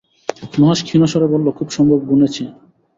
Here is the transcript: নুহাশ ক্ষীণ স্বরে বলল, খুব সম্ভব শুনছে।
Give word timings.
নুহাশ 0.53 0.79
ক্ষীণ 0.83 1.01
স্বরে 1.11 1.27
বলল, 1.33 1.47
খুব 1.57 1.67
সম্ভব 1.77 1.99
শুনছে। 2.09 2.43